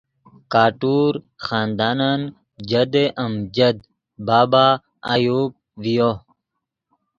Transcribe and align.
کٹور 0.53 1.13
خاندانن 1.45 2.21
جدِ 2.69 2.93
امجد 3.23 3.75
بابا 4.27 4.67
ایوب 5.13 5.51
ڤیو 5.83 6.11